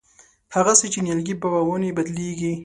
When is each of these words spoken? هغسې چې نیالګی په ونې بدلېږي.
هغسې 0.55 0.87
چې 0.93 0.99
نیالګی 1.05 1.35
په 1.41 1.47
ونې 1.67 1.89
بدلېږي. 1.97 2.53